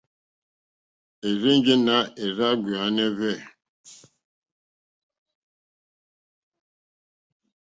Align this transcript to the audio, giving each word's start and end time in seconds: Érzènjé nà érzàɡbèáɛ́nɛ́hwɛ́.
Érzènjé 1.27 1.75
nà 1.85 1.95
érzàɡbèáɛ́nɛ́hwɛ́. 2.23 3.35